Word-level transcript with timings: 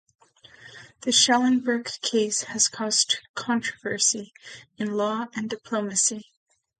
The 1.01 1.11
Schellenberg 1.11 1.87
case 2.01 2.41
has 2.45 2.67
caused 2.67 3.17
controversy 3.35 4.33
in 4.79 4.93
law 4.97 5.27
and 5.35 5.47
diplomacy. 5.47 6.25